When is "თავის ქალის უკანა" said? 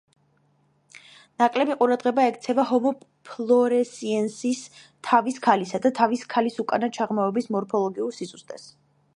6.03-6.93